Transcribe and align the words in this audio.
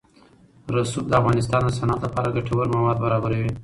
رسوب 0.75 1.05
د 1.07 1.13
افغانستان 1.21 1.61
د 1.65 1.69
صنعت 1.77 1.99
لپاره 2.05 2.33
ګټور 2.35 2.65
مواد 2.75 2.97
برابروي. 3.03 3.51